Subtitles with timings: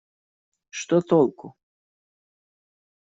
[0.77, 1.47] Что толку?..